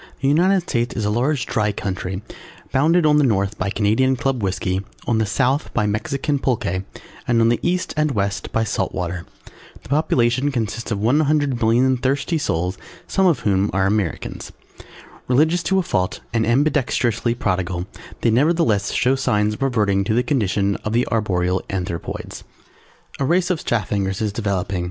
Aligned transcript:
The 0.19 0.27
United 0.29 0.61
States 0.63 0.95
is 0.95 1.05
a 1.05 1.11
large 1.11 1.45
dry 1.45 1.71
country 1.71 2.23
bounded 2.71 3.05
on 3.05 3.17
the 3.19 3.23
north 3.23 3.59
by 3.59 3.69
Canadian 3.69 4.15
Club 4.15 4.41
Whisky, 4.41 4.81
on 5.05 5.19
the 5.19 5.27
south 5.27 5.71
by 5.75 5.85
Mexican 5.85 6.39
Pulque, 6.39 6.65
and 7.27 7.39
on 7.39 7.49
the 7.49 7.59
East 7.61 7.93
and 7.95 8.09
West 8.09 8.51
by 8.51 8.63
Salt 8.63 8.95
Water. 8.95 9.27
The 9.83 9.89
Population 9.89 10.49
consists 10.51 10.89
of 10.89 10.97
one 10.97 11.19
hundred 11.19 11.61
million 11.61 11.97
thirsty 11.97 12.39
souls, 12.39 12.79
some 13.05 13.27
of 13.27 13.41
whom 13.41 13.69
are 13.73 13.85
Americans. 13.85 14.49
[Illustration: 14.49 14.87
THE 14.87 14.89
ORIGINAL 14.89 15.19
STRAPHANGERS] 15.19 15.25
Religious 15.27 15.63
to 15.63 15.77
a 15.77 15.83
fault, 15.83 16.19
and 16.33 16.45
ambidexterously 16.47 17.35
prodigal, 17.37 17.85
they 18.21 18.31
nevertheless 18.31 18.89
show 18.93 19.13
signs 19.13 19.53
of 19.53 19.61
reverting 19.61 20.03
to 20.05 20.15
the 20.15 20.23
condition 20.23 20.77
of 20.77 20.93
the 20.93 21.07
Arboreal 21.11 21.61
Anthropoids. 21.69 22.43
A 23.19 23.25
race 23.25 23.51
of 23.51 23.59
Straphangers 23.59 24.19
is 24.19 24.33
developing. 24.33 24.79